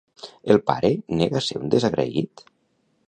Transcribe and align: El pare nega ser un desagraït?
El 0.53 0.61
pare 0.69 0.89
nega 1.19 1.43
ser 1.49 1.61
un 1.65 1.69
desagraït? 1.75 2.47